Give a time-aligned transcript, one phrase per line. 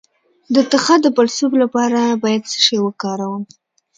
[0.53, 3.43] د تخه د پړسوب لپاره باید څه شی وکاروم؟